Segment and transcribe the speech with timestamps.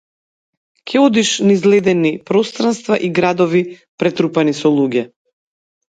[0.91, 3.63] Ќе одиш низ ледени пространства и градови
[4.05, 5.09] претрупани со луѓе.